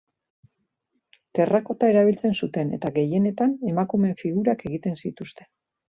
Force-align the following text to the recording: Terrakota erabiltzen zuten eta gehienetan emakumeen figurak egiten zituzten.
Terrakota 1.39 1.91
erabiltzen 1.93 2.33
zuten 2.45 2.73
eta 2.79 2.93
gehienetan 2.97 3.53
emakumeen 3.73 4.17
figurak 4.23 4.65
egiten 4.71 4.99
zituzten. 5.05 5.51